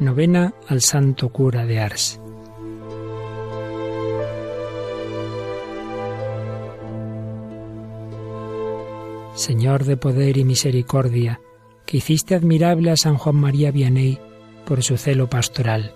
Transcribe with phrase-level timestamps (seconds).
[0.00, 2.20] Novena al Santo Cura de Ars.
[9.34, 11.40] Señor de poder y misericordia,
[11.86, 14.18] que hiciste admirable a San Juan María Vianney
[14.66, 15.94] por su celo pastoral,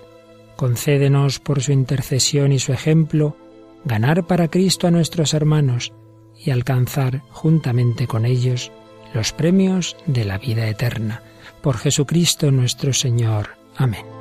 [0.57, 3.37] concédenos por su intercesión y su ejemplo
[3.85, 5.93] ganar para Cristo a nuestros hermanos
[6.37, 8.71] y alcanzar juntamente con ellos
[9.13, 11.23] los premios de la vida eterna.
[11.63, 13.58] Por Jesucristo nuestro Señor.
[13.79, 14.18] Amén.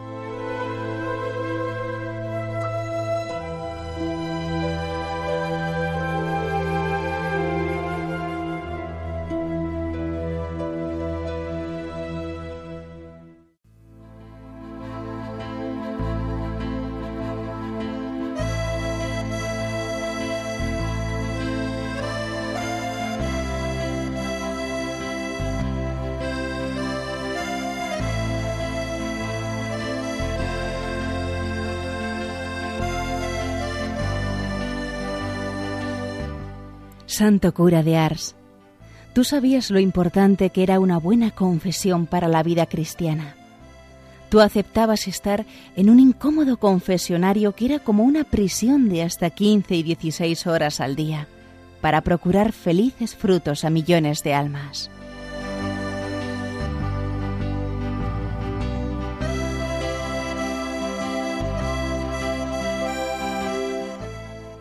[37.07, 38.35] Santo cura de Ars,
[39.13, 43.35] tú sabías lo importante que era una buena confesión para la vida cristiana.
[44.29, 45.45] Tú aceptabas estar
[45.77, 50.81] en un incómodo confesionario que era como una prisión de hasta 15 y 16 horas
[50.81, 51.29] al día,
[51.79, 54.91] para procurar felices frutos a millones de almas.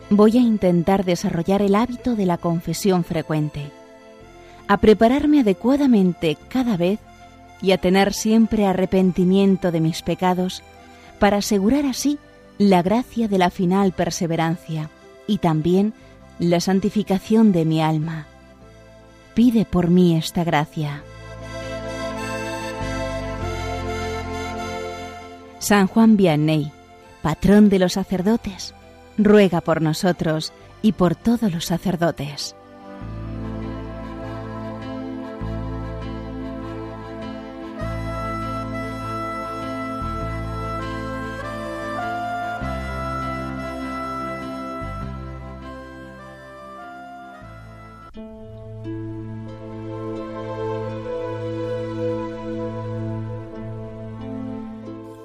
[0.09, 3.71] Voy a intentar desarrollar el hábito de la confesión frecuente,
[4.67, 6.99] a prepararme adecuadamente cada vez
[7.61, 10.63] y a tener siempre arrepentimiento de mis pecados
[11.19, 12.19] para asegurar así
[12.57, 14.89] la gracia de la final perseverancia
[15.27, 15.93] y también
[16.39, 18.27] la santificación de mi alma.
[19.33, 21.03] Pide por mí esta gracia.
[25.59, 26.71] San Juan Vianney,
[27.21, 28.73] patrón de los sacerdotes,
[29.17, 32.55] ruega por nosotros y por todos los sacerdotes.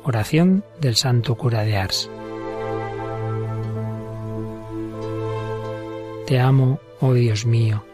[0.05, 2.11] Oración del Santo Cura de Ars.
[6.27, 7.85] Te amo, oh Dios mío.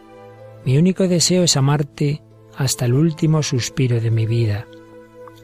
[0.65, 2.21] Mi único deseo es amarte
[2.55, 4.67] hasta el último suspiro de mi vida.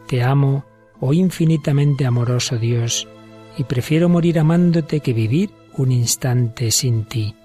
[0.08, 0.66] Te amo,
[1.00, 3.08] oh infinitamente amoroso Dios,
[3.58, 7.36] y prefiero morir amándote que vivir un instante sin ti.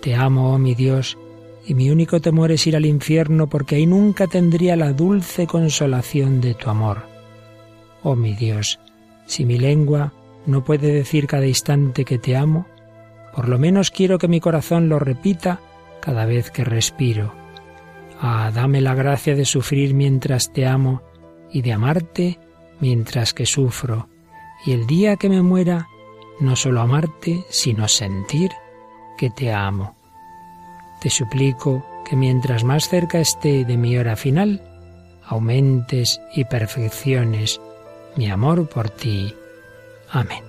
[0.00, 1.18] Te amo, oh mi Dios,
[1.66, 6.40] y mi único temor es ir al infierno porque ahí nunca tendría la dulce consolación
[6.40, 7.02] de tu amor.
[8.02, 8.78] Oh mi Dios,
[9.26, 10.12] si mi lengua
[10.46, 12.66] no puede decir cada instante que te amo,
[13.36, 15.60] por lo menos quiero que mi corazón lo repita
[16.00, 17.34] cada vez que respiro.
[18.18, 21.02] Ah, dame la gracia de sufrir mientras te amo
[21.52, 22.38] y de amarte
[22.80, 24.08] mientras que sufro.
[24.64, 25.86] Y el día que me muera,
[26.40, 28.52] no solo amarte, sino sentir
[29.18, 29.96] que te amo.
[31.02, 34.62] Te suplico que mientras más cerca esté de mi hora final,
[35.26, 37.60] aumentes y perfecciones
[38.16, 39.34] mi amor por ti.
[40.10, 40.45] Amén.